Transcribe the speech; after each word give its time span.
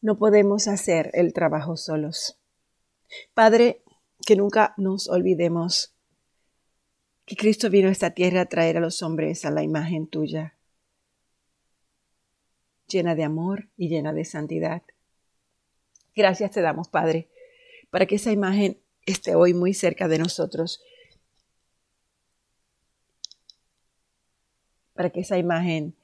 No 0.00 0.18
podemos 0.18 0.68
hacer 0.68 1.10
el 1.14 1.32
trabajo 1.32 1.76
solos. 1.76 2.38
Padre, 3.34 3.82
que 4.24 4.36
nunca 4.36 4.74
nos 4.76 5.08
olvidemos 5.08 5.94
que 7.24 7.36
Cristo 7.36 7.70
vino 7.70 7.88
a 7.88 7.92
esta 7.92 8.10
tierra 8.10 8.42
a 8.42 8.46
traer 8.46 8.76
a 8.76 8.80
los 8.80 9.02
hombres 9.02 9.44
a 9.44 9.50
la 9.50 9.62
imagen 9.62 10.06
tuya, 10.06 10.56
llena 12.86 13.14
de 13.14 13.24
amor 13.24 13.68
y 13.76 13.88
llena 13.88 14.12
de 14.12 14.24
santidad. 14.24 14.82
Gracias 16.14 16.52
te 16.52 16.60
damos, 16.60 16.88
Padre, 16.88 17.28
para 17.90 18.06
que 18.06 18.14
esa 18.14 18.30
imagen 18.30 18.80
esté 19.06 19.34
hoy 19.34 19.54
muy 19.54 19.74
cerca 19.74 20.08
de 20.08 20.18
nosotros, 20.18 20.82
para 24.94 25.10
que 25.10 25.20
esa 25.20 25.36
imagen 25.36 25.94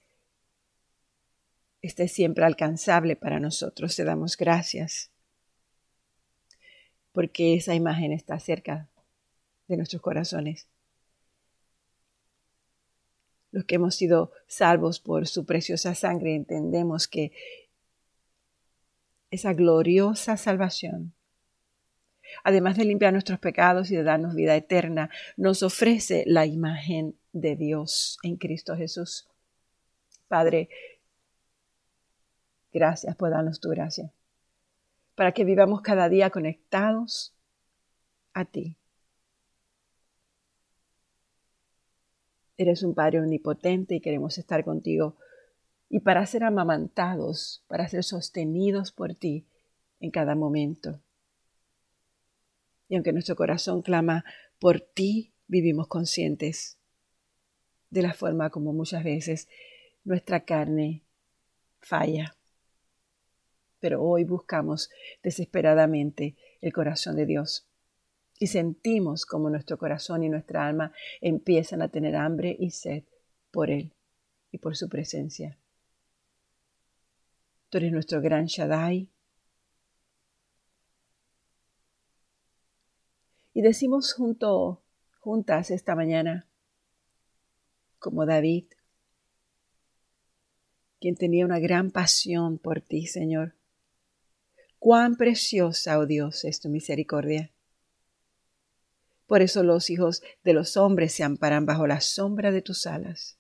esté 1.83 2.09
siempre 2.09 2.45
alcanzable 2.45 3.17
para 3.17 3.41
nosotros. 3.41 3.95
Te 3.97 4.05
damos 4.05 4.37
gracias 4.37 5.11
porque 7.13 7.55
esa 7.55 7.75
imagen 7.75 8.13
está 8.13 8.39
cerca 8.39 8.89
de 9.69 9.77
nuestros 9.77 10.01
corazones. 10.01 10.67
Los 13.51 13.65
que 13.65 13.75
hemos 13.75 13.95
sido 13.95 14.33
salvos 14.47 14.99
por 14.99 15.27
su 15.27 15.45
preciosa 15.45 15.95
sangre 15.95 16.35
entendemos 16.35 17.07
que 17.07 17.33
esa 19.31 19.53
gloriosa 19.53 20.37
salvación, 20.39 21.13
además 22.45 22.77
de 22.77 22.87
limpiar 22.87 23.13
nuestros 23.13 23.39
pecados 23.39 23.91
y 23.91 23.97
de 23.97 24.05
darnos 24.05 24.35
vida 24.35 24.57
eterna, 24.57 25.11
nos 25.37 25.63
ofrece 25.63 26.25
la 26.27 26.47
imagen 26.47 27.15
de 27.33 27.57
Dios 27.57 28.19
en 28.23 28.37
Cristo 28.37 28.75
Jesús. 28.75 29.29
Padre, 30.29 30.71
gracias 32.73 33.15
por 33.17 33.31
darnos 33.31 33.61
tu 33.61 33.69
gracia 33.69 34.13
para 35.15 35.33
que 35.33 35.45
vivamos 35.45 35.83
cada 35.83 36.09
día 36.09 36.31
conectados 36.31 37.35
a 38.33 38.45
ti. 38.45 38.77
Eres 42.57 42.83
un 42.83 42.95
Padre 42.95 43.21
omnipotente 43.21 43.97
y 43.97 44.01
queremos 44.01 44.39
estar 44.39 44.65
contigo 44.65 45.17
y 45.89 46.01
para 46.01 46.25
ser 46.27 46.45
amamantados, 46.45 47.65
para 47.67 47.89
ser 47.89 48.05
sostenidos 48.05 48.93
por 48.93 49.15
ti 49.15 49.47
en 50.01 50.11
cada 50.11 50.35
momento. 50.35 51.01
Y 52.89 52.97
aunque 52.97 53.13
nuestro 53.13 53.37
corazón 53.37 53.83
clama 53.83 54.25
por 54.59 54.81
ti, 54.81 55.33
vivimos 55.47 55.89
conscientes 55.89 56.79
de 57.91 58.03
la 58.03 58.15
forma 58.15 58.51
como 58.51 58.73
muchas 58.73 59.05
veces 59.05 59.49
nuestra 60.05 60.45
carne 60.45 61.03
falla 61.81 62.35
pero 63.83 64.01
hoy 64.01 64.23
buscamos 64.23 64.91
desesperadamente 65.25 66.37
el 66.61 66.73
corazón 66.73 67.17
de 67.17 67.27
Dios. 67.27 67.67
Y 68.39 68.47
sentimos 68.47 69.27
como 69.27 69.51
nuestro 69.51 69.77
corazón 69.77 70.23
y 70.23 70.29
nuestra 70.29 70.69
alma 70.69 70.93
empiezan 71.21 71.83
a 71.83 71.89
tener 71.89 72.15
hambre 72.15 72.57
y 72.57 72.71
sed 72.71 73.03
por 73.51 73.71
Él 73.71 73.93
y 74.53 74.59
por 74.59 74.77
su 74.77 74.89
presencia. 74.89 75.59
Tú 77.71 77.79
eres 77.79 77.91
nuestro 77.91 78.21
gran 78.21 78.47
Shaddai. 78.47 79.11
Y 83.53 83.63
decimos 83.63 84.13
junto, 84.13 84.81
juntas 85.19 85.73
esta 85.73 85.97
mañana, 85.97 86.47
como 87.99 88.27
David, 88.27 88.67
quien 91.01 91.17
tenía 91.17 91.45
una 91.45 91.59
gran 91.59 91.91
pasión 91.91 92.59
por 92.59 92.81
ti, 92.81 93.09
Señor. 93.09 93.57
Cuán 94.83 95.15
preciosa, 95.15 95.97
oh 96.01 96.07
Dios, 96.07 96.45
es 96.45 96.59
tu 96.59 96.69
misericordia. 96.69 97.53
Por 99.29 99.41
eso 99.41 99.63
los 99.63 99.91
hijos 99.91 100.25
de 100.43 100.55
los 100.55 100.77
hombres 100.77 101.13
se 101.13 101.23
amparan 101.23 101.67
bajo 101.67 101.87
la 101.87 102.01
sombra 102.01 102.51
de 102.51 102.63
tus 102.63 102.89
alas. 102.89 103.39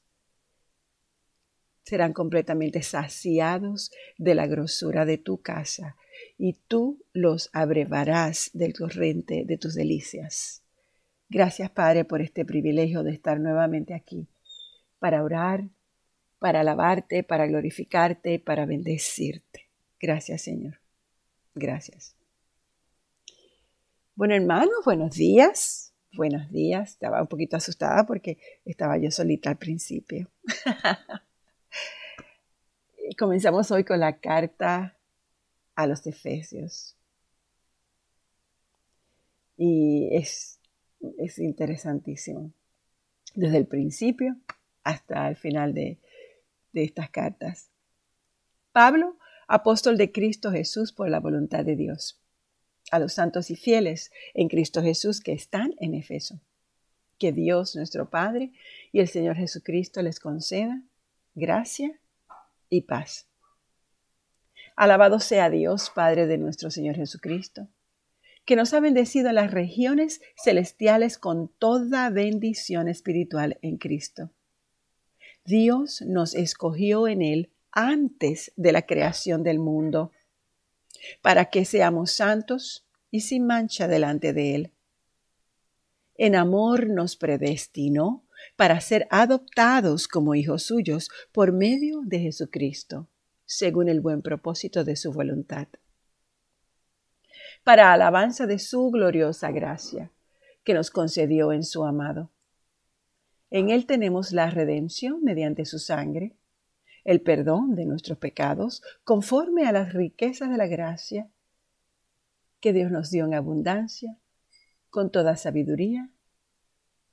Serán 1.83 2.13
completamente 2.13 2.85
saciados 2.85 3.91
de 4.19 4.37
la 4.37 4.47
grosura 4.47 5.05
de 5.05 5.19
tu 5.19 5.43
casa, 5.43 5.97
y 6.39 6.61
tú 6.69 7.05
los 7.13 7.51
abrevarás 7.53 8.51
del 8.53 8.73
torrente 8.73 9.43
de 9.45 9.59
tus 9.59 9.75
delicias. 9.75 10.63
Gracias, 11.29 11.71
Padre, 11.71 12.05
por 12.05 12.23
este 12.23 12.45
privilegio 12.45 13.03
de 13.03 13.15
estar 13.15 13.41
nuevamente 13.41 13.95
aquí, 13.95 14.29
para 15.01 15.25
orar, 15.25 15.65
para 16.39 16.61
alabarte, 16.61 17.25
para 17.25 17.49
glorificarte, 17.49 18.39
para 18.39 18.65
bendecirte. 18.65 19.69
Gracias, 19.99 20.43
Señor. 20.43 20.82
Gracias. 21.55 22.17
Bueno, 24.15 24.35
hermanos, 24.35 24.85
buenos 24.85 25.17
días. 25.17 25.95
Buenos 26.15 26.51
días. 26.51 26.91
Estaba 26.91 27.21
un 27.21 27.29
poquito 27.29 27.57
asustada 27.57 28.07
porque 28.07 28.39
estaba 28.65 28.97
yo 28.99 29.11
solita 29.11 29.51
al 29.51 29.59
principio. 29.59 30.31
Comenzamos 33.19 33.71
hoy 33.71 33.85
con 33.85 34.01
la 34.01 34.19
carta 34.19 34.97
a 35.75 35.87
los 35.87 36.07
Efesios. 36.07 36.97
Y 39.57 40.09
es, 40.13 40.59
es 41.19 41.39
interesantísimo. 41.39 42.53
Desde 43.35 43.59
el 43.59 43.67
principio 43.67 44.37
hasta 44.85 45.29
el 45.29 45.37
final 45.37 45.75
de, 45.75 46.01
de 46.73 46.85
estas 46.85 47.11
cartas. 47.11 47.71
Pablo 48.73 49.19
apóstol 49.53 49.99
de 49.99 50.11
Cristo 50.13 50.51
Jesús 50.51 50.95
por 50.95 51.11
la 51.11 51.21
voluntad 51.21 51.63
de 51.63 51.77
Dios. 51.77 52.19
A 52.91 52.99
los 52.99 53.13
santos 53.13 53.51
y 53.51 53.57
fieles 53.57 54.11
en 54.33 54.49
Cristo 54.49 54.83
Jesús 54.83 55.21
que 55.21 55.33
están 55.33 55.75
en 55.79 55.93
Efeso. 55.93 56.41
Que 57.19 57.33
Dios 57.33 57.77
nuestro 57.77 58.09
Padre 58.09 58.53
y 58.93 59.01
el 59.01 59.09
Señor 59.09 59.37
Jesucristo 59.37 60.01
les 60.01 60.21
conceda 60.21 60.83
gracia 61.35 62.01
y 62.71 62.81
paz. 62.81 63.29
Alabado 64.75 65.21
sea 65.21 65.51
Dios, 65.51 65.93
Padre 65.95 66.27
de 66.27 66.39
nuestro 66.39 66.71
Señor 66.71 66.97
Jesucristo, 66.97 67.69
que 68.47 68.57
nos 68.57 68.73
ha 68.73 68.81
bendecido 68.81 69.29
en 69.29 69.35
las 69.35 69.51
regiones 69.51 70.23
celestiales 70.43 71.19
con 71.19 71.49
toda 71.59 72.09
bendición 72.09 72.89
espiritual 72.89 73.59
en 73.61 73.77
Cristo. 73.77 74.31
Dios 75.45 76.01
nos 76.07 76.35
escogió 76.35 77.07
en 77.07 77.21
Él 77.21 77.51
antes 77.73 78.53
de 78.57 78.73
la 78.73 78.83
creación 78.83 79.43
del 79.43 79.59
mundo, 79.59 80.13
para 81.21 81.47
que 81.47 81.65
seamos 81.65 82.13
santos 82.13 82.87
y 83.11 83.21
sin 83.21 83.47
mancha 83.47 83.89
delante 83.89 84.33
de 84.33 84.55
Él. 84.55 84.73
En 86.15 86.37
amor 86.37 86.89
nos 86.89 87.17
predestinó 87.17 88.25
para 88.57 88.81
ser 88.81 89.07
adoptados 89.11 90.09
como 90.09 90.35
hijos 90.35 90.65
suyos 90.65 91.11
por 91.33 91.53
medio 91.53 92.03
de 92.05 92.21
Jesucristo, 92.21 93.09
según 93.45 93.89
el 93.89 94.01
buen 94.01 94.23
propósito 94.23 94.85
de 94.85 94.97
su 94.97 95.13
voluntad, 95.13 95.69
para 97.65 97.93
alabanza 97.93 98.47
de 98.47 98.59
su 98.59 98.91
gloriosa 98.91 99.51
gracia, 99.51 100.11
que 100.65 100.75
nos 100.75 100.91
concedió 100.91 101.53
en 101.53 101.65
su 101.65 101.85
amado. 101.85 102.31
En 103.51 103.71
Él 103.71 103.87
tenemos 103.87 104.33
la 104.33 104.49
redención 104.51 105.23
mediante 105.23 105.65
su 105.65 105.79
sangre, 105.79 106.37
el 107.05 107.21
perdón 107.21 107.75
de 107.75 107.85
nuestros 107.85 108.19
pecados 108.19 108.83
conforme 109.05 109.67
a 109.67 109.73
las 109.73 109.93
riquezas 109.93 110.51
de 110.51 110.57
la 110.57 110.67
gracia 110.67 111.29
que 112.61 112.73
Dios 112.73 112.91
nos 112.91 113.11
dio 113.11 113.25
en 113.25 113.35
abundancia, 113.35 114.17
con 114.89 115.11
toda 115.11 115.37
sabiduría 115.37 116.11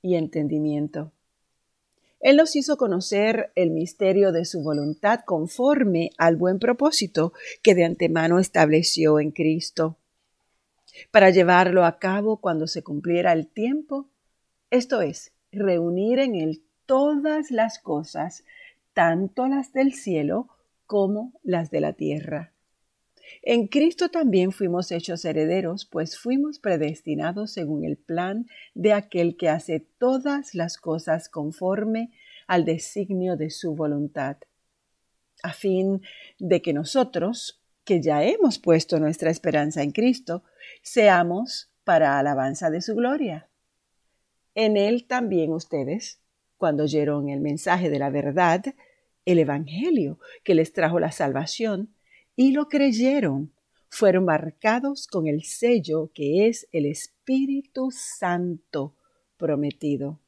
y 0.00 0.14
entendimiento. 0.14 1.12
Él 2.20 2.36
nos 2.36 2.54
hizo 2.54 2.76
conocer 2.76 3.50
el 3.54 3.70
misterio 3.70 4.30
de 4.30 4.44
su 4.44 4.62
voluntad 4.62 5.20
conforme 5.24 6.10
al 6.18 6.36
buen 6.36 6.58
propósito 6.58 7.32
que 7.62 7.74
de 7.74 7.84
antemano 7.84 8.38
estableció 8.38 9.18
en 9.18 9.30
Cristo, 9.30 9.96
para 11.10 11.30
llevarlo 11.30 11.84
a 11.84 11.98
cabo 11.98 12.40
cuando 12.40 12.66
se 12.66 12.82
cumpliera 12.82 13.32
el 13.32 13.46
tiempo, 13.46 14.08
esto 14.70 15.00
es, 15.00 15.32
reunir 15.50 16.18
en 16.18 16.34
él 16.34 16.62
todas 16.86 17.50
las 17.50 17.78
cosas 17.78 18.44
tanto 19.00 19.48
las 19.48 19.72
del 19.72 19.94
cielo 19.94 20.50
como 20.84 21.32
las 21.42 21.70
de 21.70 21.80
la 21.80 21.94
tierra. 21.94 22.52
En 23.40 23.66
Cristo 23.66 24.10
también 24.10 24.52
fuimos 24.52 24.92
hechos 24.92 25.24
herederos, 25.24 25.86
pues 25.86 26.18
fuimos 26.18 26.58
predestinados 26.58 27.50
según 27.50 27.86
el 27.86 27.96
plan 27.96 28.46
de 28.74 28.92
aquel 28.92 29.38
que 29.38 29.48
hace 29.48 29.80
todas 29.80 30.54
las 30.54 30.76
cosas 30.76 31.30
conforme 31.30 32.10
al 32.46 32.66
designio 32.66 33.38
de 33.38 33.48
su 33.48 33.74
voluntad, 33.74 34.36
a 35.42 35.54
fin 35.54 36.02
de 36.38 36.60
que 36.60 36.74
nosotros, 36.74 37.62
que 37.84 38.02
ya 38.02 38.22
hemos 38.22 38.58
puesto 38.58 39.00
nuestra 39.00 39.30
esperanza 39.30 39.82
en 39.82 39.92
Cristo, 39.92 40.42
seamos 40.82 41.70
para 41.84 42.18
alabanza 42.18 42.68
de 42.68 42.82
su 42.82 42.96
gloria. 42.96 43.48
En 44.54 44.76
él 44.76 45.06
también 45.06 45.54
ustedes, 45.54 46.20
cuando 46.58 46.82
oyeron 46.82 47.30
el 47.30 47.40
mensaje 47.40 47.88
de 47.88 47.98
la 47.98 48.10
verdad, 48.10 48.62
el 49.32 49.38
Evangelio 49.38 50.18
que 50.44 50.54
les 50.54 50.72
trajo 50.72 51.00
la 51.00 51.12
salvación, 51.12 51.94
y 52.36 52.52
lo 52.52 52.68
creyeron 52.68 53.52
fueron 53.88 54.24
marcados 54.24 55.06
con 55.06 55.26
el 55.26 55.42
sello 55.42 56.10
que 56.14 56.46
es 56.46 56.68
el 56.72 56.86
Espíritu 56.86 57.90
Santo 57.90 58.94
prometido. 59.36 60.20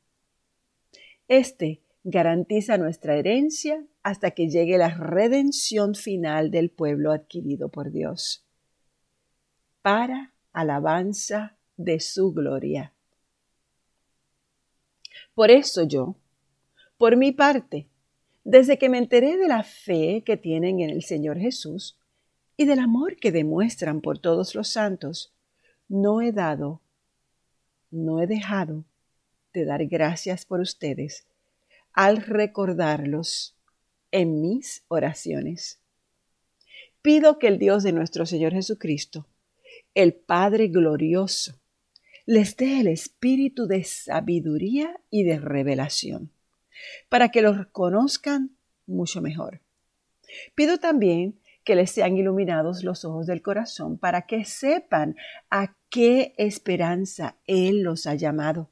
Este 1.28 1.80
garantiza 2.04 2.76
nuestra 2.76 3.16
herencia 3.16 3.84
hasta 4.02 4.32
que 4.32 4.48
llegue 4.48 4.78
la 4.78 4.94
redención 4.94 5.94
final 5.94 6.50
del 6.50 6.70
pueblo 6.70 7.12
adquirido 7.12 7.68
por 7.68 7.92
Dios, 7.92 8.44
para 9.80 10.32
alabanza 10.52 11.56
de 11.76 12.00
su 12.00 12.32
gloria. 12.32 12.92
Por 15.34 15.50
eso 15.50 15.84
yo, 15.84 16.16
por 16.98 17.16
mi 17.16 17.32
parte, 17.32 17.86
desde 18.44 18.78
que 18.78 18.88
me 18.88 18.98
enteré 18.98 19.36
de 19.36 19.48
la 19.48 19.62
fe 19.62 20.22
que 20.24 20.36
tienen 20.36 20.80
en 20.80 20.90
el 20.90 21.02
Señor 21.02 21.38
Jesús 21.38 21.98
y 22.56 22.64
del 22.64 22.80
amor 22.80 23.16
que 23.16 23.32
demuestran 23.32 24.00
por 24.00 24.18
todos 24.18 24.54
los 24.54 24.68
santos, 24.68 25.32
no 25.88 26.20
he 26.20 26.32
dado, 26.32 26.80
no 27.90 28.20
he 28.20 28.26
dejado 28.26 28.84
de 29.52 29.64
dar 29.64 29.86
gracias 29.86 30.44
por 30.44 30.60
ustedes 30.60 31.26
al 31.92 32.18
recordarlos 32.22 33.56
en 34.10 34.40
mis 34.40 34.84
oraciones. 34.88 35.80
Pido 37.02 37.38
que 37.38 37.48
el 37.48 37.58
Dios 37.58 37.82
de 37.82 37.92
nuestro 37.92 38.26
Señor 38.26 38.52
Jesucristo, 38.52 39.26
el 39.94 40.14
Padre 40.14 40.68
glorioso, 40.68 41.60
les 42.24 42.56
dé 42.56 42.80
el 42.80 42.86
espíritu 42.86 43.66
de 43.66 43.84
sabiduría 43.84 45.00
y 45.10 45.24
de 45.24 45.38
revelación, 45.38 46.30
para 47.08 47.30
que 47.30 47.42
los 47.42 47.66
conozcan 47.68 48.56
mucho 48.86 49.20
mejor. 49.20 49.60
Pido 50.54 50.78
también 50.78 51.40
que 51.64 51.74
les 51.74 51.90
sean 51.90 52.16
iluminados 52.16 52.82
los 52.82 53.04
ojos 53.04 53.26
del 53.26 53.42
corazón 53.42 53.98
para 53.98 54.26
que 54.26 54.44
sepan 54.44 55.16
a 55.50 55.76
qué 55.88 56.34
esperanza 56.36 57.36
Él 57.46 57.82
los 57.82 58.06
ha 58.06 58.14
llamado 58.14 58.70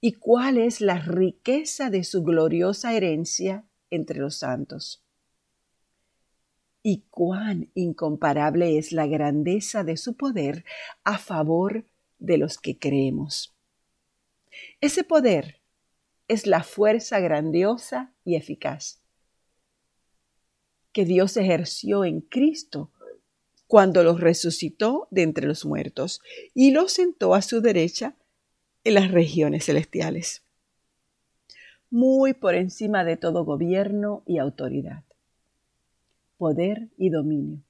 y 0.00 0.12
cuál 0.12 0.58
es 0.58 0.80
la 0.82 0.98
riqueza 0.98 1.88
de 1.88 2.04
su 2.04 2.22
gloriosa 2.24 2.92
herencia 2.92 3.64
entre 3.88 4.18
los 4.18 4.36
santos. 4.36 5.02
Y 6.82 7.04
cuán 7.08 7.70
incomparable 7.74 8.76
es 8.76 8.92
la 8.92 9.06
grandeza 9.06 9.82
de 9.82 9.96
su 9.96 10.14
poder 10.14 10.66
a 11.04 11.16
favor 11.16 11.86
de 12.18 12.36
los 12.36 12.58
que 12.58 12.78
creemos. 12.78 13.56
Ese 14.82 15.04
poder 15.04 15.62
es 16.28 16.46
la 16.46 16.62
fuerza 16.62 17.20
grandiosa 17.20 18.12
y 18.24 18.36
eficaz 18.36 19.04
que 20.94 21.04
Dios 21.04 21.36
ejerció 21.36 22.04
en 22.04 22.20
Cristo 22.20 22.90
cuando 23.66 24.04
los 24.04 24.20
resucitó 24.20 25.08
de 25.10 25.22
entre 25.22 25.46
los 25.46 25.66
muertos 25.66 26.22
y 26.54 26.70
los 26.70 26.92
sentó 26.92 27.34
a 27.34 27.42
su 27.42 27.60
derecha 27.60 28.14
en 28.84 28.94
las 28.94 29.10
regiones 29.10 29.64
celestiales, 29.64 30.44
muy 31.90 32.32
por 32.32 32.54
encima 32.54 33.02
de 33.04 33.16
todo 33.16 33.44
gobierno 33.44 34.22
y 34.24 34.38
autoridad, 34.38 35.02
poder 36.38 36.88
y 36.96 37.10
dominio, 37.10 37.64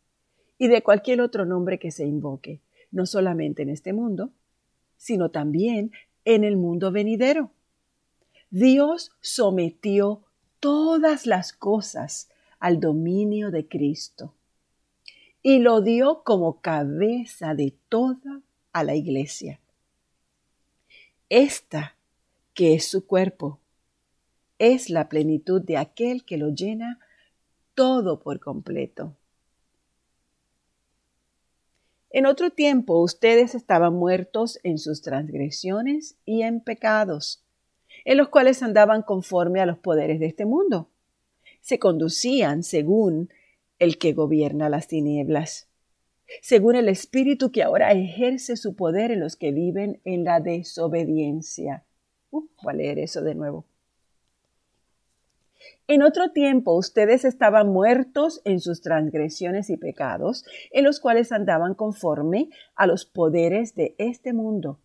y 0.59 0.69
de 0.69 0.83
cualquier 0.83 1.23
otro 1.23 1.47
nombre 1.47 1.79
que 1.79 1.91
se 1.91 2.05
invoque, 2.05 2.61
no 2.91 3.07
solamente 3.07 3.63
en 3.63 3.71
este 3.71 3.95
mundo, 3.95 4.33
sino 4.99 5.31
también 5.31 5.93
en 6.27 6.45
el 6.45 6.57
mundo 6.59 6.93
venidero. 6.93 7.53
Dios 8.57 9.11
sometió 9.21 10.23
todas 10.61 11.27
las 11.27 11.53
cosas 11.53 12.29
al 12.61 12.79
dominio 12.79 13.51
de 13.51 13.67
Cristo 13.67 14.35
y 15.43 15.59
lo 15.59 15.81
dio 15.81 16.23
como 16.23 16.61
cabeza 16.61 17.55
de 17.55 17.75
toda 17.89 18.43
a 18.73 18.85
la 18.85 18.95
iglesia 18.95 19.61
esta, 21.29 21.97
que 22.55 22.75
es 22.75 22.89
su 22.89 23.07
cuerpo, 23.07 23.59
es 24.59 24.89
la 24.89 25.09
plenitud 25.09 25.61
de 25.61 25.77
aquel 25.77 26.25
que 26.25 26.37
lo 26.37 26.51
llena 26.51 27.01
todo 27.75 28.21
por 28.21 28.39
completo. 28.39 29.17
En 32.11 32.27
otro 32.27 32.51
tiempo 32.51 33.01
ustedes 33.01 33.57
estaban 33.57 33.95
muertos 33.95 34.61
en 34.63 34.79
sus 34.79 35.03
transgresiones 35.03 36.17
y 36.25 36.43
en 36.43 36.61
pecados, 36.61 37.44
en 38.05 38.17
los 38.19 38.29
cuales 38.29 38.63
andaban 38.63 39.03
conforme 39.03 39.61
a 39.61 39.67
los 39.67 39.79
poderes 39.79 40.21
de 40.21 40.27
este 40.27 40.45
mundo. 40.45 40.89
Se 41.61 41.79
conducían 41.79 42.63
según 42.63 43.31
el 43.79 43.99
que 43.99 44.13
gobierna 44.13 44.69
las 44.69 44.89
tinieblas 44.89 45.69
según 46.43 46.77
el 46.77 46.89
Espíritu 46.89 47.51
que 47.51 47.63
ahora 47.63 47.93
ejerce 47.93 48.57
su 48.57 48.75
poder 48.75 49.11
en 49.11 49.21
los 49.21 49.37
que 49.37 49.53
viven 49.53 50.01
en 50.05 50.25
la 50.25 50.41
desobediencia. 50.41 51.85
Uh, 52.31 52.47
voy 52.63 52.73
a 52.73 52.77
leer 52.77 52.99
eso 52.99 53.23
de 53.23 53.35
nuevo. 53.35 53.65
En 55.87 56.03
otro 56.03 56.33
tiempo 56.33 56.75
ustedes 56.75 57.25
estaban 57.25 57.69
muertos 57.69 58.41
en 58.45 58.61
sus 58.61 58.81
transgresiones 58.81 59.71
y 59.71 59.77
pecados, 59.77 60.45
en 60.73 60.85
los 60.85 60.99
cuales 60.99 61.31
andaban 61.31 61.75
conforme 61.75 62.49
a 62.75 62.87
los 62.87 63.05
poderes 63.05 63.75
de 63.75 63.95
este 63.99 64.33
mundo. 64.33 64.79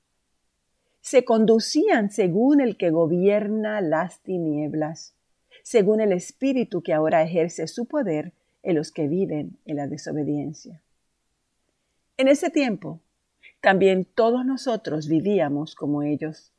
Se 1.02 1.26
conducían 1.26 2.10
según 2.10 2.62
el 2.62 2.78
que 2.78 2.90
gobierna 2.90 3.82
las 3.82 4.22
tinieblas, 4.22 5.16
según 5.64 6.02
el 6.02 6.12
Espíritu 6.12 6.82
que 6.82 6.94
ahora 6.94 7.24
ejerce 7.24 7.68
su 7.68 7.86
poder 7.86 8.34
en 8.64 8.76
los 8.76 8.92
que 8.92 9.08
viven 9.08 9.58
en 9.66 9.78
la 9.78 9.88
desobediencia. 9.88 10.82
En 12.18 12.28
ese 12.28 12.50
tiempo, 12.50 13.00
también 13.62 14.06
todos 14.06 14.46
nosotros 14.46 15.08
vivíamos 15.08 15.76
como 15.76 16.04
ellos, 16.04 16.52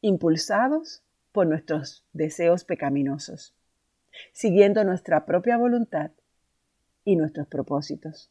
impulsados 0.00 1.02
por 1.32 1.46
nuestros 1.46 2.04
deseos 2.12 2.64
pecaminosos, 2.64 3.54
siguiendo 4.32 4.84
nuestra 4.84 5.26
propia 5.26 5.56
voluntad 5.56 6.10
y 7.04 7.16
nuestros 7.16 7.46
propósitos. 7.48 8.30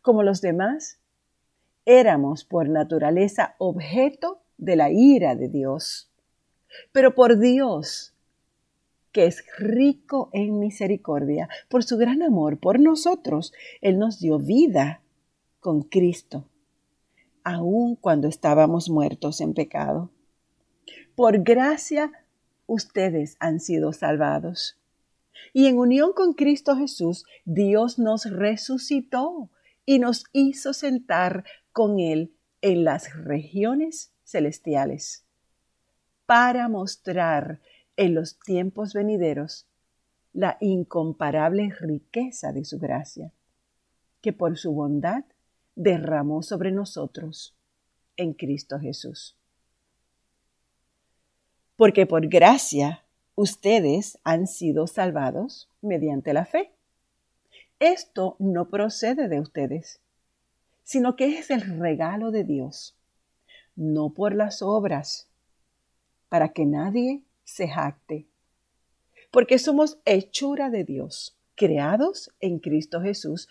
Como 0.00 0.22
los 0.22 0.40
demás, 0.40 0.98
éramos 1.86 2.44
por 2.44 2.68
naturaleza 2.68 3.54
objeto 3.58 4.40
de 4.58 4.76
la 4.76 4.90
ira 4.90 5.34
de 5.34 5.48
Dios. 5.48 6.10
Pero 6.92 7.14
por 7.14 7.38
Dios, 7.38 8.14
que 9.12 9.26
es 9.26 9.44
rico 9.58 10.30
en 10.32 10.58
misericordia, 10.58 11.48
por 11.68 11.84
su 11.84 11.96
gran 11.96 12.22
amor 12.22 12.58
por 12.58 12.80
nosotros, 12.80 13.52
Él 13.80 13.98
nos 13.98 14.18
dio 14.18 14.38
vida 14.38 15.02
con 15.60 15.82
Cristo, 15.82 16.48
aun 17.44 17.96
cuando 17.96 18.28
estábamos 18.28 18.90
muertos 18.90 19.40
en 19.40 19.54
pecado. 19.54 20.10
Por 21.14 21.44
gracia, 21.44 22.10
ustedes 22.66 23.36
han 23.38 23.60
sido 23.60 23.92
salvados. 23.92 24.76
Y 25.52 25.66
en 25.66 25.78
unión 25.78 26.12
con 26.12 26.32
Cristo 26.32 26.76
Jesús, 26.76 27.24
Dios 27.44 27.98
nos 27.98 28.24
resucitó 28.24 29.50
y 29.86 29.98
nos 29.98 30.24
hizo 30.32 30.72
sentar 30.72 31.44
con 31.74 31.98
Él 31.98 32.32
en 32.62 32.84
las 32.84 33.12
regiones 33.24 34.12
celestiales 34.22 35.24
para 36.24 36.68
mostrar 36.68 37.60
en 37.96 38.14
los 38.14 38.38
tiempos 38.38 38.94
venideros 38.94 39.66
la 40.32 40.56
incomparable 40.60 41.74
riqueza 41.80 42.52
de 42.52 42.64
su 42.64 42.78
gracia, 42.78 43.32
que 44.20 44.32
por 44.32 44.56
su 44.56 44.72
bondad 44.72 45.24
derramó 45.74 46.42
sobre 46.44 46.70
nosotros 46.70 47.56
en 48.16 48.34
Cristo 48.34 48.78
Jesús. 48.78 49.36
Porque 51.74 52.06
por 52.06 52.28
gracia 52.28 53.04
ustedes 53.34 54.16
han 54.22 54.46
sido 54.46 54.86
salvados 54.86 55.68
mediante 55.82 56.32
la 56.32 56.44
fe. 56.44 56.70
Esto 57.80 58.36
no 58.38 58.68
procede 58.70 59.26
de 59.26 59.40
ustedes, 59.40 60.00
sino 60.84 61.16
que 61.16 61.38
es 61.38 61.50
el 61.50 61.62
regalo 61.78 62.30
de 62.30 62.44
Dios, 62.44 62.96
no 63.74 64.14
por 64.14 64.34
las 64.34 64.62
obras, 64.62 65.28
para 66.28 66.50
que 66.50 66.66
nadie 66.66 67.24
se 67.42 67.68
jacte, 67.68 68.28
porque 69.30 69.58
somos 69.58 69.98
hechura 70.04 70.70
de 70.70 70.84
Dios, 70.84 71.36
creados 71.56 72.30
en 72.40 72.58
Cristo 72.58 73.00
Jesús 73.00 73.48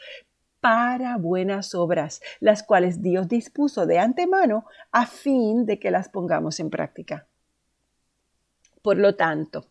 para 0.62 1.18
buenas 1.18 1.76
obras, 1.76 2.22
las 2.40 2.64
cuales 2.64 3.02
Dios 3.02 3.28
dispuso 3.28 3.86
de 3.86 4.00
antemano 4.00 4.66
a 4.92 5.06
fin 5.08 5.66
de 5.66 5.78
que 5.78 5.92
las 5.92 6.08
pongamos 6.08 6.62
en 6.62 6.70
práctica. 6.70 7.28
Por 8.82 8.98
lo 8.98 9.16
tanto, 9.16 9.66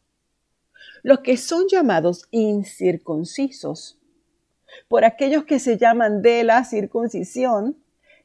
los 1.02 1.20
que 1.20 1.38
son 1.38 1.64
llamados 1.70 2.26
incircuncisos, 2.30 3.98
por 4.88 5.04
aquellos 5.04 5.44
que 5.44 5.58
se 5.58 5.78
llaman 5.78 6.22
de 6.22 6.44
la 6.44 6.64
circuncisión, 6.64 7.76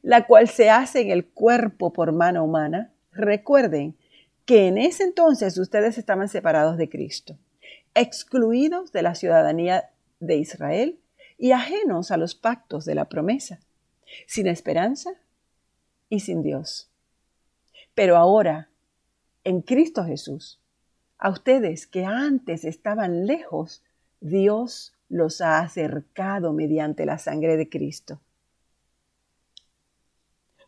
la 0.02 0.26
cual 0.26 0.48
se 0.48 0.70
hace 0.70 1.00
en 1.00 1.10
el 1.10 1.26
cuerpo 1.26 1.92
por 1.92 2.12
mano 2.12 2.44
humana, 2.44 2.92
recuerden 3.12 3.96
que 4.44 4.66
en 4.66 4.78
ese 4.78 5.04
entonces 5.04 5.58
ustedes 5.58 5.98
estaban 5.98 6.28
separados 6.28 6.78
de 6.78 6.88
Cristo, 6.88 7.36
excluidos 7.94 8.92
de 8.92 9.02
la 9.02 9.14
ciudadanía 9.14 9.90
de 10.20 10.36
Israel 10.36 10.98
y 11.36 11.52
ajenos 11.52 12.10
a 12.10 12.16
los 12.16 12.34
pactos 12.34 12.84
de 12.84 12.94
la 12.94 13.06
promesa, 13.06 13.60
sin 14.26 14.46
esperanza 14.46 15.10
y 16.08 16.20
sin 16.20 16.42
Dios. 16.42 16.90
Pero 17.94 18.16
ahora, 18.16 18.68
en 19.44 19.60
Cristo 19.60 20.04
Jesús, 20.04 20.60
a 21.18 21.30
ustedes 21.30 21.86
que 21.86 22.04
antes 22.04 22.64
estaban 22.64 23.26
lejos, 23.26 23.82
Dios 24.20 24.94
los 25.08 25.40
ha 25.40 25.60
acercado 25.60 26.52
mediante 26.52 27.06
la 27.06 27.18
sangre 27.18 27.56
de 27.56 27.68
Cristo. 27.68 28.20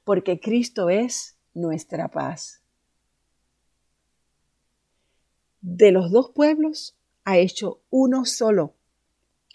Porque 0.05 0.41
Cristo 0.41 0.91
es 0.91 1.37
nuestra 1.55 2.09
paz. 2.09 2.63
De 5.61 5.93
los 5.93 6.11
dos 6.11 6.31
pueblos 6.31 6.97
ha 7.25 7.37
hecho 7.37 7.83
uno 7.91 8.25
solo, 8.25 8.75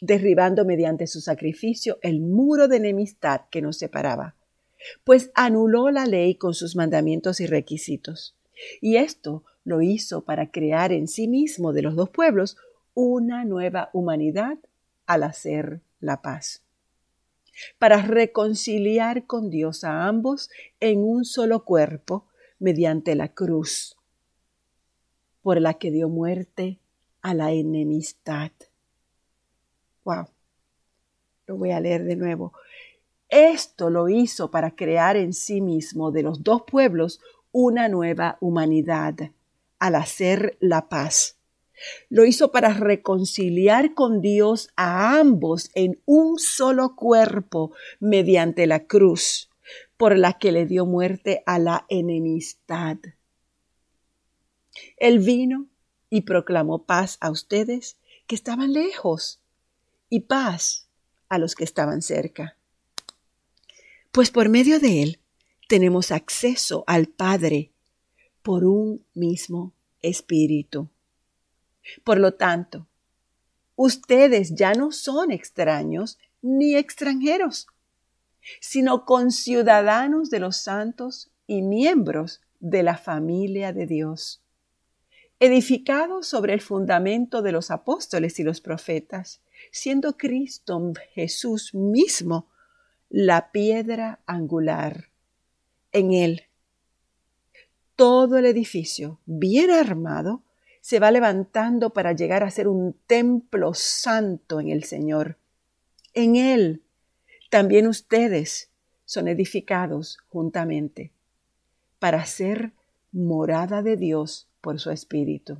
derribando 0.01 0.63
mediante 0.63 1.08
su 1.08 1.20
sacrificio 1.20 1.98
el 2.01 2.20
muro 2.20 2.68
de 2.68 2.77
enemistad 2.77 3.42
que 3.50 3.62
nos 3.62 3.77
separaba, 3.77 4.36
pues 5.04 5.32
anuló 5.34 5.89
la 5.89 6.06
ley 6.06 6.36
con 6.36 6.54
sus 6.54 6.75
mandamientos 6.75 7.39
y 7.39 7.48
requisitos. 7.48 8.38
Y 8.82 8.98
esto 8.98 9.44
lo 9.63 9.82
hizo 9.82 10.24
para 10.24 10.51
crear 10.51 10.92
en 10.92 11.08
sí 11.08 11.27
mismo 11.27 11.74
de 11.74 11.82
los 11.82 11.96
dos 11.96 12.10
pueblos 12.12 12.56
una 12.94 13.44
nueva 13.44 13.89
humanidad 13.92 14.60
al 15.05 15.24
hacer 15.24 15.81
la 16.00 16.21
paz. 16.21 16.62
Para 17.79 18.01
reconciliar 18.01 19.25
con 19.25 19.50
Dios 19.50 19.83
a 19.83 20.07
ambos 20.07 20.50
en 20.79 21.00
un 21.00 21.25
solo 21.25 21.63
cuerpo 21.63 22.25
mediante 22.59 23.15
la 23.15 23.29
cruz, 23.29 23.97
por 25.41 25.62
la 25.62 25.75
que 25.75 25.91
dio 25.91 26.09
muerte 26.09 26.79
a 27.21 27.33
la 27.33 27.51
enemistad. 27.51 28.51
Wow. 30.03 30.27
Lo 31.47 31.57
voy 31.57 31.71
a 31.71 31.79
leer 31.79 32.03
de 32.03 32.15
nuevo. 32.15 32.53
Esto 33.29 33.89
lo 33.89 34.09
hizo 34.09 34.51
para 34.51 34.75
crear 34.75 35.15
en 35.15 35.33
sí 35.33 35.62
mismo 35.62 36.12
de 36.12 36.24
los 36.24 36.43
dos 36.43 36.63
pueblos 36.63 37.19
una 37.51 37.88
nueva 37.88 38.38
humanidad 38.41 39.15
al 39.79 39.95
hacer 39.95 40.57
la 40.59 40.89
paz. 40.89 41.35
Lo 42.10 42.25
hizo 42.25 42.51
para 42.51 42.74
reconciliar 42.74 43.94
con 43.94 44.22
Dios 44.22 44.70
a 44.75 45.20
ambos 45.20 45.72
en 45.75 46.01
un 46.06 46.39
solo 46.39 46.96
cuerpo 46.96 47.74
mediante 48.00 48.68
la 48.68 48.86
cruz, 48.86 49.50
por 49.98 50.18
la 50.18 50.34
que 50.34 50.51
le 50.51 50.65
dio 50.65 50.86
muerte 50.86 51.44
a 51.46 51.60
la 51.60 51.86
enemistad. 51.89 52.98
Él 54.98 55.20
vino 55.20 55.68
y 56.10 56.22
proclamó 56.22 56.86
paz 56.86 57.18
a 57.22 57.32
ustedes 57.32 57.98
que 58.27 58.36
estaban 58.36 58.74
lejos 58.74 59.39
y 60.10 60.22
paz 60.22 60.88
a 61.30 61.38
los 61.38 61.56
que 61.56 61.63
estaban 61.63 62.01
cerca. 62.01 62.58
Pues 64.12 64.32
por 64.32 64.50
medio 64.50 64.80
de 64.80 65.04
Él 65.04 65.20
tenemos 65.68 66.12
acceso 66.12 66.84
al 66.88 67.08
Padre 67.08 67.72
por 68.42 68.63
un 68.63 69.04
mismo 69.13 69.74
espíritu. 70.01 70.89
Por 72.04 72.20
lo 72.20 72.34
tanto, 72.34 72.88
ustedes 73.75 74.56
ya 74.56 74.74
no 74.74 74.92
son 74.92 75.32
extraños 75.32 76.18
ni 76.42 76.75
extranjeros, 76.75 77.68
sino 78.60 79.06
conciudadanos 79.06 80.30
de 80.30 80.39
los 80.39 80.58
santos 80.58 81.32
y 81.48 81.62
miembros 81.62 82.42
de 82.60 82.84
la 82.84 82.98
familia 82.98 83.74
de 83.74 83.86
Dios, 83.86 84.42
edificados 85.39 86.27
sobre 86.27 86.54
el 86.54 86.62
fundamento 86.62 87.42
de 87.42 87.51
los 87.51 87.72
apóstoles 87.72 88.39
y 88.39 88.44
los 88.44 88.62
profetas, 88.62 89.42
siendo 89.72 90.18
Cristo 90.18 90.94
Jesús 91.13 91.74
mismo 91.74 92.48
la 93.10 93.51
piedra 93.51 94.20
angular. 94.25 95.10
En 95.92 96.12
él 96.13 96.44
todo 97.96 98.38
el 98.38 98.46
edificio, 98.46 99.20
bien 99.25 99.72
armado, 99.72 100.44
se 100.86 101.00
va 101.00 101.10
levantando 101.10 101.94
para 101.94 102.13
llegar 102.13 102.44
a 102.44 102.51
ser 102.51 102.68
un 102.68 102.94
templo 103.08 103.74
santo 103.74 104.60
en 104.60 104.70
el 104.70 104.84
Señor. 104.84 105.36
En 106.13 106.36
Él 106.36 106.84
también 107.50 107.88
ustedes 107.88 108.70
son 109.04 109.27
edificados 109.27 110.20
juntamente 110.30 111.12
para 111.98 112.24
ser 112.27 112.72
morada 113.12 113.82
de 113.82 113.98
Dios 113.98 114.48
por 114.62 114.80
su 114.80 114.92
Espíritu. 114.92 115.58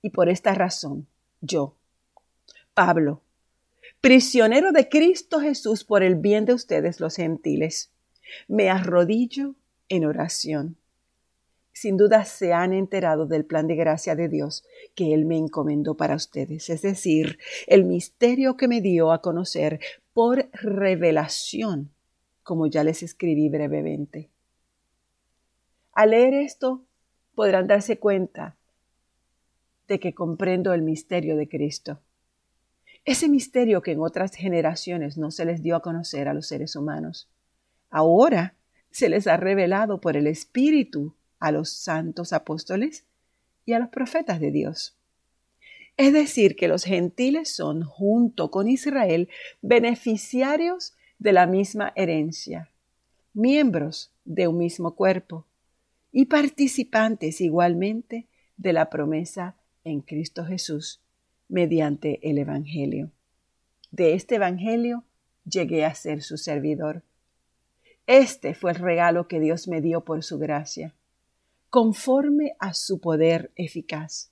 Y 0.00 0.08
por 0.08 0.30
esta 0.30 0.54
razón, 0.54 1.06
yo, 1.42 1.74
Pablo, 2.72 3.20
prisionero 4.00 4.72
de 4.72 4.88
Cristo 4.88 5.40
Jesús 5.40 5.84
por 5.84 6.02
el 6.02 6.14
bien 6.14 6.46
de 6.46 6.54
ustedes 6.54 7.00
los 7.00 7.16
gentiles, 7.16 7.90
me 8.46 8.70
arrodillo 8.70 9.56
en 9.90 10.06
oración. 10.06 10.78
Sin 11.80 11.96
duda 11.96 12.24
se 12.24 12.52
han 12.52 12.72
enterado 12.72 13.26
del 13.26 13.44
plan 13.44 13.68
de 13.68 13.76
gracia 13.76 14.16
de 14.16 14.28
Dios 14.28 14.64
que 14.96 15.14
Él 15.14 15.26
me 15.26 15.36
encomendó 15.36 15.96
para 15.96 16.16
ustedes, 16.16 16.70
es 16.70 16.82
decir, 16.82 17.38
el 17.68 17.84
misterio 17.84 18.56
que 18.56 18.66
me 18.66 18.80
dio 18.80 19.12
a 19.12 19.22
conocer 19.22 19.78
por 20.12 20.48
revelación, 20.52 21.92
como 22.42 22.66
ya 22.66 22.82
les 22.82 23.04
escribí 23.04 23.48
brevemente. 23.48 24.28
Al 25.92 26.10
leer 26.10 26.34
esto, 26.34 26.82
podrán 27.36 27.68
darse 27.68 28.00
cuenta 28.00 28.56
de 29.86 30.00
que 30.00 30.14
comprendo 30.14 30.74
el 30.74 30.82
misterio 30.82 31.36
de 31.36 31.48
Cristo. 31.48 32.00
Ese 33.04 33.28
misterio 33.28 33.82
que 33.82 33.92
en 33.92 34.00
otras 34.00 34.34
generaciones 34.34 35.16
no 35.16 35.30
se 35.30 35.44
les 35.44 35.62
dio 35.62 35.76
a 35.76 35.82
conocer 35.82 36.26
a 36.26 36.34
los 36.34 36.48
seres 36.48 36.74
humanos. 36.74 37.30
Ahora 37.88 38.56
se 38.90 39.08
les 39.08 39.28
ha 39.28 39.36
revelado 39.36 40.00
por 40.00 40.16
el 40.16 40.26
Espíritu 40.26 41.14
a 41.38 41.52
los 41.52 41.70
santos 41.70 42.32
apóstoles 42.32 43.04
y 43.64 43.72
a 43.72 43.78
los 43.78 43.88
profetas 43.88 44.40
de 44.40 44.50
Dios. 44.50 44.96
Es 45.96 46.12
decir, 46.12 46.56
que 46.56 46.68
los 46.68 46.84
gentiles 46.84 47.50
son, 47.50 47.82
junto 47.82 48.50
con 48.50 48.68
Israel, 48.68 49.28
beneficiarios 49.62 50.94
de 51.18 51.32
la 51.32 51.46
misma 51.46 51.92
herencia, 51.96 52.70
miembros 53.34 54.12
de 54.24 54.46
un 54.48 54.58
mismo 54.58 54.94
cuerpo 54.94 55.44
y 56.12 56.26
participantes 56.26 57.40
igualmente 57.40 58.26
de 58.56 58.72
la 58.72 58.90
promesa 58.90 59.56
en 59.84 60.00
Cristo 60.00 60.44
Jesús 60.44 61.00
mediante 61.48 62.20
el 62.28 62.38
Evangelio. 62.38 63.10
De 63.90 64.14
este 64.14 64.36
Evangelio 64.36 65.04
llegué 65.44 65.84
a 65.84 65.94
ser 65.94 66.22
su 66.22 66.36
servidor 66.36 67.02
este 68.08 68.54
fue 68.54 68.70
el 68.70 68.78
regalo 68.78 69.28
que 69.28 69.38
Dios 69.38 69.68
me 69.68 69.82
dio 69.82 70.00
por 70.00 70.24
su 70.24 70.38
gracia, 70.38 70.94
conforme 71.70 72.54
a 72.58 72.74
su 72.74 73.00
poder 73.00 73.50
eficaz. 73.56 74.30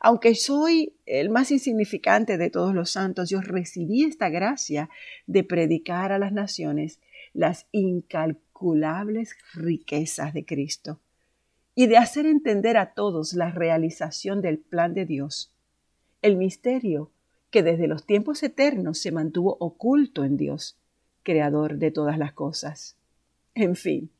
Aunque 0.00 0.34
soy 0.34 0.94
el 1.06 1.30
más 1.30 1.50
insignificante 1.50 2.38
de 2.38 2.50
todos 2.50 2.74
los 2.74 2.90
santos, 2.90 3.30
yo 3.30 3.40
recibí 3.40 4.04
esta 4.04 4.28
gracia 4.28 4.90
de 5.26 5.44
predicar 5.44 6.12
a 6.12 6.18
las 6.18 6.32
naciones 6.32 7.00
las 7.32 7.66
incalculables 7.72 9.36
riquezas 9.54 10.34
de 10.34 10.44
Cristo 10.44 11.00
y 11.74 11.86
de 11.86 11.96
hacer 11.96 12.26
entender 12.26 12.76
a 12.76 12.94
todos 12.94 13.32
la 13.32 13.50
realización 13.50 14.42
del 14.42 14.58
plan 14.58 14.92
de 14.94 15.06
Dios, 15.06 15.54
el 16.20 16.36
misterio 16.36 17.10
que 17.50 17.62
desde 17.62 17.86
los 17.86 18.04
tiempos 18.06 18.42
eternos 18.42 18.98
se 18.98 19.12
mantuvo 19.12 19.56
oculto 19.60 20.24
en 20.24 20.36
Dios 20.36 20.78
creador 21.22 21.78
de 21.78 21.90
todas 21.90 22.18
las 22.18 22.32
cosas. 22.32 22.96
En 23.54 23.76
fin, 23.76 24.10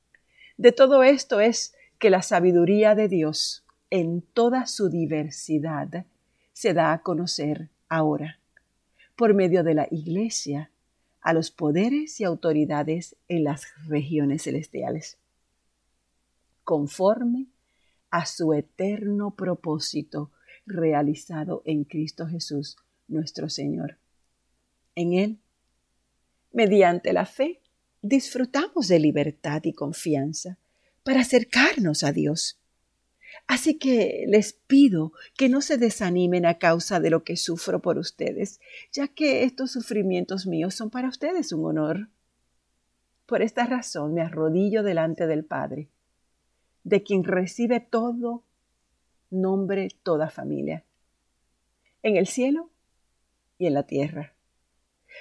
de 0.56 0.72
todo 0.72 1.02
esto 1.02 1.40
es 1.40 1.74
que 2.02 2.10
la 2.10 2.22
sabiduría 2.22 2.96
de 2.96 3.06
Dios 3.06 3.64
en 3.88 4.22
toda 4.22 4.66
su 4.66 4.88
diversidad 4.88 6.04
se 6.52 6.74
da 6.74 6.92
a 6.92 7.00
conocer 7.00 7.68
ahora, 7.88 8.40
por 9.14 9.34
medio 9.34 9.62
de 9.62 9.74
la 9.74 9.86
Iglesia, 9.88 10.72
a 11.20 11.32
los 11.32 11.52
poderes 11.52 12.18
y 12.18 12.24
autoridades 12.24 13.14
en 13.28 13.44
las 13.44 13.66
regiones 13.86 14.42
celestiales, 14.42 15.16
conforme 16.64 17.46
a 18.10 18.26
su 18.26 18.52
eterno 18.52 19.36
propósito 19.36 20.32
realizado 20.66 21.62
en 21.64 21.84
Cristo 21.84 22.26
Jesús, 22.26 22.78
nuestro 23.06 23.48
Señor. 23.48 23.96
En 24.96 25.12
Él 25.12 25.38
Mediante 26.52 27.12
la 27.12 27.26
fe, 27.26 27.60
disfrutamos 28.02 28.88
de 28.88 28.98
libertad 28.98 29.62
y 29.64 29.72
confianza 29.72 30.58
para 31.02 31.20
acercarnos 31.20 32.04
a 32.04 32.12
Dios. 32.12 32.58
Así 33.46 33.78
que 33.78 34.24
les 34.28 34.52
pido 34.52 35.12
que 35.36 35.48
no 35.48 35.60
se 35.60 35.76
desanimen 35.76 36.46
a 36.46 36.58
causa 36.58 37.00
de 37.00 37.10
lo 37.10 37.24
que 37.24 37.36
sufro 37.36 37.82
por 37.82 37.98
ustedes, 37.98 38.60
ya 38.92 39.08
que 39.08 39.44
estos 39.44 39.72
sufrimientos 39.72 40.46
míos 40.46 40.74
son 40.74 40.90
para 40.90 41.08
ustedes 41.08 41.52
un 41.52 41.66
honor. 41.66 42.08
Por 43.26 43.42
esta 43.42 43.66
razón 43.66 44.14
me 44.14 44.22
arrodillo 44.22 44.82
delante 44.82 45.26
del 45.26 45.44
Padre, 45.44 45.88
de 46.84 47.02
quien 47.02 47.24
recibe 47.24 47.80
todo 47.80 48.44
nombre, 49.30 49.88
toda 50.02 50.28
familia, 50.28 50.84
en 52.02 52.16
el 52.16 52.26
cielo 52.26 52.70
y 53.58 53.66
en 53.66 53.74
la 53.74 53.84
tierra. 53.84 54.31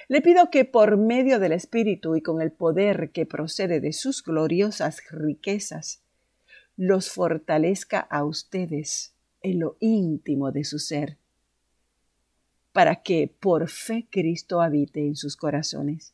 Le 0.08 0.22
pido 0.22 0.50
que 0.50 0.66
por 0.66 0.98
medio 0.98 1.40
del 1.40 1.52
Espíritu 1.52 2.16
y 2.16 2.22
con 2.22 2.42
el 2.42 2.52
poder 2.52 3.12
que 3.12 3.26
procede 3.26 3.80
de 3.80 3.94
sus 3.94 4.24
gloriosas 4.24 5.02
riquezas, 5.12 6.02
los 6.78 7.12
fortalezca 7.12 8.00
a 8.00 8.24
ustedes 8.24 9.14
en 9.42 9.60
lo 9.60 9.78
íntimo 9.80 10.52
de 10.52 10.64
su 10.64 10.80
ser, 10.80 11.18
para 12.72 13.04
que 13.04 13.34
por 13.40 13.70
fe 13.70 14.08
Cristo 14.10 14.62
habite 14.62 15.06
en 15.06 15.16
sus 15.16 15.36
corazones. 15.36 16.14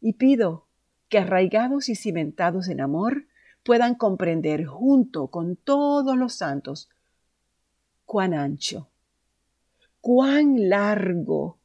Y 0.00 0.14
pido 0.14 0.66
que 1.08 1.18
arraigados 1.18 1.88
y 1.88 1.96
cimentados 1.96 2.68
en 2.68 2.80
amor, 2.80 3.26
puedan 3.62 3.94
comprender 3.94 4.66
junto 4.66 5.28
con 5.28 5.56
todos 5.56 6.16
los 6.16 6.34
santos 6.34 6.88
cuán 8.04 8.34
ancho, 8.34 8.88
cuán 10.00 10.68
largo, 10.68 11.58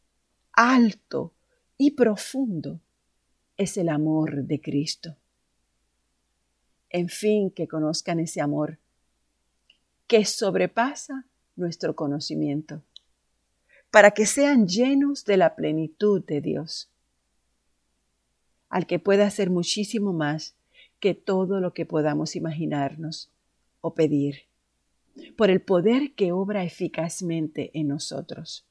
alto 0.60 1.32
y 1.78 1.92
profundo 1.92 2.82
es 3.56 3.78
el 3.78 3.88
amor 3.88 4.44
de 4.44 4.60
Cristo. 4.60 5.16
En 6.90 7.08
fin, 7.08 7.50
que 7.50 7.66
conozcan 7.66 8.20
ese 8.20 8.42
amor 8.42 8.78
que 10.06 10.26
sobrepasa 10.26 11.26
nuestro 11.56 11.96
conocimiento, 11.96 12.82
para 13.90 14.12
que 14.12 14.26
sean 14.26 14.68
llenos 14.68 15.24
de 15.24 15.38
la 15.38 15.56
plenitud 15.56 16.26
de 16.26 16.42
Dios, 16.42 16.90
al 18.68 18.86
que 18.86 19.00
pueda 19.00 19.28
hacer 19.28 19.50
muchísimo 19.50 20.12
más 20.12 20.56
que 21.00 21.14
todo 21.14 21.62
lo 21.62 21.74
que 21.74 21.86
podamos 21.86 22.36
imaginarnos 22.36 23.30
o 23.80 23.94
pedir, 23.94 24.42
por 25.38 25.52
el 25.52 25.62
poder 25.62 26.12
que 26.16 26.34
obra 26.34 26.66
eficazmente 26.66 27.72
en 27.74 27.88
nosotros. 27.88 28.66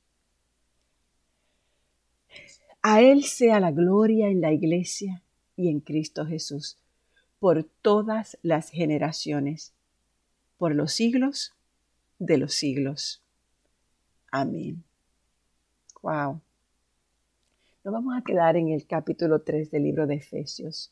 A 2.90 3.02
Él 3.02 3.24
sea 3.24 3.60
la 3.60 3.70
gloria 3.70 4.28
en 4.28 4.40
la 4.40 4.50
Iglesia 4.50 5.22
y 5.56 5.68
en 5.68 5.80
Cristo 5.80 6.24
Jesús, 6.24 6.78
por 7.38 7.64
todas 7.82 8.38
las 8.40 8.70
generaciones, 8.70 9.74
por 10.56 10.74
los 10.74 10.94
siglos 10.94 11.54
de 12.18 12.38
los 12.38 12.54
siglos. 12.54 13.22
Amén. 14.30 14.84
Wow. 16.00 16.40
Nos 17.84 17.92
vamos 17.92 18.16
a 18.16 18.22
quedar 18.22 18.56
en 18.56 18.68
el 18.68 18.86
capítulo 18.86 19.42
3 19.42 19.70
del 19.70 19.82
libro 19.82 20.06
de 20.06 20.14
Efesios. 20.14 20.90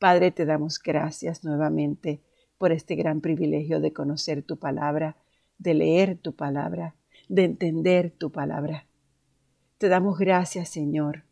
Padre, 0.00 0.32
te 0.32 0.46
damos 0.46 0.82
gracias 0.82 1.44
nuevamente 1.44 2.20
por 2.58 2.72
este 2.72 2.96
gran 2.96 3.20
privilegio 3.20 3.78
de 3.78 3.92
conocer 3.92 4.42
tu 4.42 4.58
palabra, 4.58 5.16
de 5.58 5.74
leer 5.74 6.18
tu 6.18 6.34
palabra, 6.34 6.96
de 7.28 7.44
entender 7.44 8.10
tu 8.10 8.32
palabra. 8.32 8.89
Te 9.80 9.88
damos 9.88 10.18
gracias, 10.18 10.68
Señor. 10.68 11.22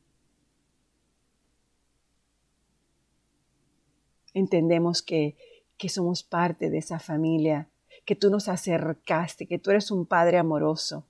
Entendemos 4.32 5.02
que, 5.02 5.36
que 5.76 5.90
somos 5.90 6.22
parte 6.22 6.70
de 6.70 6.78
esa 6.78 6.98
familia, 6.98 7.68
que 8.06 8.16
tú 8.16 8.30
nos 8.30 8.48
acercaste, 8.48 9.46
que 9.46 9.58
tú 9.58 9.70
eres 9.70 9.90
un 9.90 10.06
Padre 10.06 10.38
amoroso. 10.38 11.04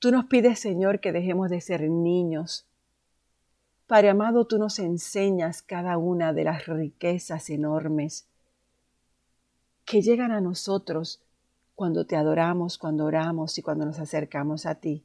Tú 0.00 0.10
nos 0.10 0.24
pides, 0.24 0.58
Señor, 0.58 0.98
que 0.98 1.12
dejemos 1.12 1.48
de 1.48 1.60
ser 1.60 1.88
niños. 1.88 2.66
Padre 3.86 4.10
amado, 4.10 4.44
tú 4.44 4.58
nos 4.58 4.80
enseñas 4.80 5.62
cada 5.62 5.96
una 5.96 6.32
de 6.32 6.42
las 6.42 6.66
riquezas 6.66 7.50
enormes 7.50 8.26
que 9.84 10.02
llegan 10.02 10.32
a 10.32 10.40
nosotros 10.40 11.22
cuando 11.76 12.04
te 12.04 12.16
adoramos, 12.16 12.78
cuando 12.78 13.04
oramos 13.04 13.58
y 13.58 13.62
cuando 13.62 13.86
nos 13.86 14.00
acercamos 14.00 14.66
a 14.66 14.74
ti. 14.74 15.04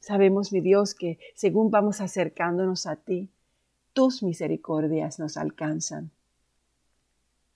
Sabemos, 0.00 0.52
mi 0.52 0.60
Dios, 0.60 0.94
que 0.94 1.18
según 1.34 1.70
vamos 1.70 2.00
acercándonos 2.00 2.86
a 2.86 2.96
ti, 2.96 3.28
tus 3.92 4.22
misericordias 4.22 5.18
nos 5.18 5.36
alcanzan 5.36 6.10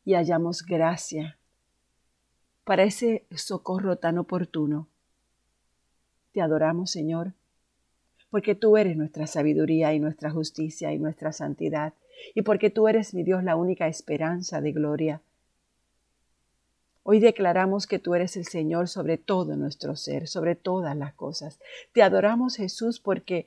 y 0.05 0.15
hallamos 0.15 0.63
gracia 0.63 1.39
para 2.65 2.83
ese 2.83 3.25
socorro 3.31 3.97
tan 3.97 4.19
oportuno. 4.19 4.89
Te 6.33 6.43
adoramos, 6.43 6.91
Señor, 6.91 7.33
porque 8.31 8.55
tú 8.55 8.77
eres 8.77 8.97
nuestra 8.97 9.27
sabiduría 9.27 9.95
y 9.95 10.01
nuestra 10.01 10.31
justicia 10.31 10.93
y 10.93 10.99
nuestra 10.99 11.33
santidad, 11.33 11.95
y 12.35 12.43
porque 12.43 12.69
tú 12.69 12.89
eres, 12.89 13.15
mi 13.15 13.23
Dios, 13.23 13.43
la 13.43 13.57
única 13.57 13.87
esperanza 13.87 14.61
de 14.61 14.73
gloria 14.73 15.23
Hoy 17.07 17.21
declaramos 17.21 17.87
que 17.87 17.99
tú 17.99 18.15
eres 18.15 18.35
el 18.39 18.47
Señor 18.47 18.89
sobre 18.89 19.19
todo 19.19 19.57
nuestro 19.57 19.95
ser, 19.95 20.27
sobre 20.27 20.55
todas 20.55 20.97
las 20.97 21.13
cosas. 21.13 21.61
Te 21.93 22.03
adoramos 22.03 22.57
Jesús 22.57 22.99
porque 22.99 23.47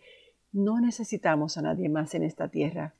no 0.51 0.79
necesitamos 0.79 1.57
a 1.57 1.63
nadie 1.63 1.89
más 1.89 2.13
en 2.13 2.21
esta 2.21 2.49
tierra. 2.49 2.93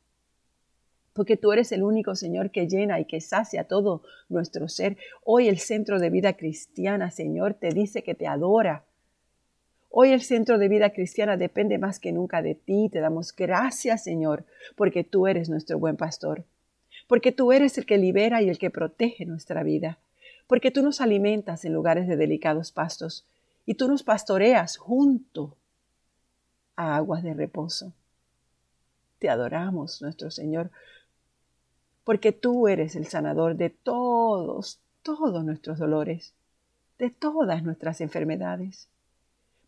Porque 1.14 1.38
tú 1.38 1.52
eres 1.52 1.72
el 1.74 1.84
único 1.84 2.16
Señor 2.16 2.50
que 2.50 2.68
llena 2.68 3.00
y 3.00 3.06
que 3.06 3.22
sacia 3.22 3.66
todo 3.66 4.02
nuestro 4.30 4.68
ser. 4.68 4.98
Hoy 5.24 5.48
el 5.48 5.60
centro 5.60 6.00
de 6.00 6.10
vida 6.10 6.34
cristiana, 6.34 7.12
Señor, 7.12 7.54
te 7.54 7.70
dice 7.70 8.02
que 8.02 8.16
te 8.16 8.26
adora. 8.26 8.84
Hoy 9.92 10.10
el 10.10 10.22
centro 10.22 10.58
de 10.58 10.70
vida 10.70 10.90
cristiana 10.90 11.38
depende 11.38 11.78
más 11.78 12.00
que 12.00 12.12
nunca 12.12 12.42
de 12.42 12.56
ti. 12.56 12.90
Te 12.92 13.00
damos 13.00 13.32
gracias, 13.36 14.04
Señor, 14.04 14.44
porque 14.76 15.04
tú 15.04 15.28
eres 15.28 15.50
nuestro 15.50 15.78
buen 15.78 15.98
pastor. 15.98 16.46
Porque 17.08 17.32
tú 17.32 17.52
eres 17.52 17.78
el 17.78 17.86
que 17.86 18.00
libera 18.00 18.42
y 18.42 18.50
el 18.50 18.58
que 18.58 18.72
protege 18.72 19.24
nuestra 19.28 19.62
vida 19.62 20.00
porque 20.48 20.72
tú 20.72 20.82
nos 20.82 21.02
alimentas 21.02 21.66
en 21.66 21.74
lugares 21.74 22.08
de 22.08 22.16
delicados 22.16 22.72
pastos 22.72 23.26
y 23.66 23.76
tú 23.76 23.88
nos 23.88 24.04
pastoreas 24.04 24.78
junto 24.78 25.56
a 26.78 26.96
aguas 26.96 27.22
de 27.22 27.34
reposo. 27.34 27.94
Te 29.20 29.30
adoramos, 29.30 30.02
nuestro 30.02 30.32
Señor, 30.32 30.72
porque 32.06 32.32
tú 32.32 32.70
eres 32.70 32.96
el 32.96 33.08
sanador 33.08 33.56
de 33.56 33.70
todos, 33.70 34.80
todos 35.04 35.44
nuestros 35.44 35.80
dolores, 35.80 36.34
de 36.98 37.10
todas 37.10 37.64
nuestras 37.64 38.00
enfermedades, 38.00 38.88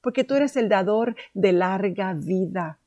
porque 0.01 0.23
tú 0.23 0.35
eres 0.35 0.55
el 0.55 0.69
dador 0.69 1.15
de 1.33 1.51
larga 1.51 2.13
vida, 2.13 2.77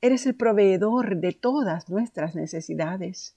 eres 0.00 0.24
el 0.24 0.34
proveedor 0.34 1.16
de 1.16 1.32
todas 1.32 1.90
nuestras 1.90 2.34
necesidades 2.34 3.34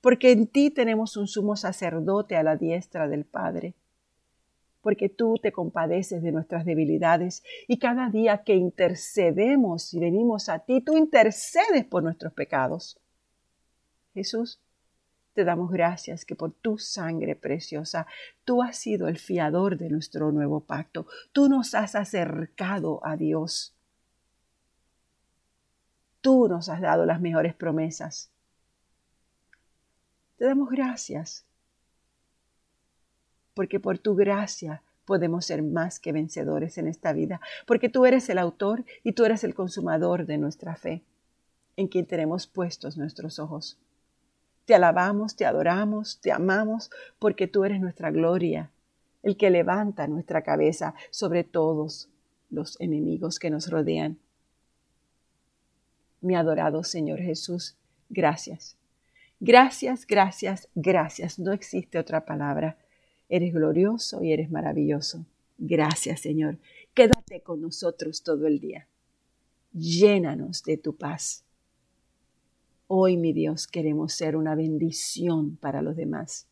porque 0.00 0.32
en 0.32 0.46
ti 0.46 0.70
tenemos 0.70 1.16
un 1.16 1.26
sumo 1.26 1.56
sacerdote 1.56 2.36
a 2.36 2.42
la 2.42 2.56
diestra 2.56 3.08
del 3.08 3.24
Padre, 3.24 3.74
porque 4.80 5.08
tú 5.08 5.36
te 5.42 5.52
compadeces 5.52 6.22
de 6.22 6.32
nuestras 6.32 6.64
debilidades 6.64 7.42
y 7.68 7.78
cada 7.78 8.08
día 8.08 8.42
que 8.44 8.54
intercedemos 8.54 9.92
y 9.92 10.00
venimos 10.00 10.48
a 10.48 10.60
ti, 10.60 10.80
tú 10.80 10.96
intercedes 10.96 11.84
por 11.84 12.02
nuestros 12.02 12.32
pecados. 12.32 12.98
Jesús, 14.14 14.58
te 15.34 15.44
damos 15.44 15.70
gracias 15.70 16.24
que 16.24 16.34
por 16.34 16.52
tu 16.52 16.78
sangre 16.78 17.36
preciosa 17.36 18.06
tú 18.44 18.62
has 18.62 18.76
sido 18.76 19.06
el 19.06 19.18
fiador 19.18 19.76
de 19.76 19.88
nuestro 19.88 20.32
nuevo 20.32 20.60
pacto. 20.60 21.06
Tú 21.32 21.48
nos 21.48 21.74
has 21.74 21.94
acercado 21.94 23.00
a 23.06 23.16
Dios. 23.16 23.74
Tú 26.20 26.48
nos 26.48 26.68
has 26.68 26.80
dado 26.80 27.06
las 27.06 27.20
mejores 27.20 27.54
promesas. 27.54 28.30
Te 30.40 30.46
damos 30.46 30.70
gracias, 30.70 31.44
porque 33.52 33.78
por 33.78 33.98
tu 33.98 34.14
gracia 34.16 34.82
podemos 35.04 35.44
ser 35.44 35.62
más 35.62 36.00
que 36.00 36.12
vencedores 36.12 36.78
en 36.78 36.88
esta 36.88 37.12
vida, 37.12 37.42
porque 37.66 37.90
tú 37.90 38.06
eres 38.06 38.26
el 38.30 38.38
autor 38.38 38.86
y 39.04 39.12
tú 39.12 39.26
eres 39.26 39.44
el 39.44 39.54
consumador 39.54 40.24
de 40.24 40.38
nuestra 40.38 40.76
fe, 40.76 41.02
en 41.76 41.88
quien 41.88 42.06
tenemos 42.06 42.46
puestos 42.46 42.96
nuestros 42.96 43.38
ojos. 43.38 43.76
Te 44.64 44.74
alabamos, 44.74 45.36
te 45.36 45.44
adoramos, 45.44 46.22
te 46.22 46.32
amamos, 46.32 46.90
porque 47.18 47.46
tú 47.46 47.64
eres 47.64 47.78
nuestra 47.78 48.10
gloria, 48.10 48.70
el 49.22 49.36
que 49.36 49.50
levanta 49.50 50.08
nuestra 50.08 50.40
cabeza 50.40 50.94
sobre 51.10 51.44
todos 51.44 52.08
los 52.48 52.80
enemigos 52.80 53.38
que 53.38 53.50
nos 53.50 53.70
rodean. 53.70 54.18
Mi 56.22 56.34
adorado 56.34 56.82
Señor 56.82 57.18
Jesús, 57.18 57.76
gracias 58.08 58.79
Gracias, 59.40 60.06
gracias, 60.06 60.68
gracias. 60.74 61.38
No 61.38 61.52
existe 61.52 61.98
otra 61.98 62.26
palabra. 62.26 62.76
Eres 63.28 63.54
glorioso 63.54 64.22
y 64.22 64.32
eres 64.32 64.50
maravilloso. 64.50 65.24
Gracias, 65.56 66.20
Señor. 66.20 66.58
Quédate 66.94 67.40
con 67.40 67.62
nosotros 67.62 68.22
todo 68.22 68.46
el 68.46 68.60
día. 68.60 68.86
Llénanos 69.72 70.62
de 70.62 70.76
tu 70.76 70.94
paz. 70.94 71.44
Hoy, 72.86 73.16
mi 73.16 73.32
Dios, 73.32 73.66
queremos 73.66 74.12
ser 74.12 74.36
una 74.36 74.54
bendición 74.54 75.56
para 75.56 75.80
los 75.80 75.96
demás 75.96 76.48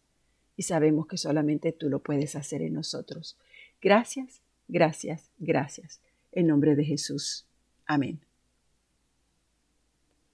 y 0.56 0.62
sabemos 0.62 1.06
que 1.06 1.16
solamente 1.16 1.72
tú 1.72 1.88
lo 1.88 2.00
puedes 2.00 2.36
hacer 2.36 2.62
en 2.62 2.74
nosotros. 2.74 3.36
Gracias, 3.82 4.40
gracias, 4.66 5.30
gracias. 5.38 6.00
En 6.32 6.46
nombre 6.46 6.74
de 6.74 6.84
Jesús. 6.84 7.46
Amén. 7.86 8.27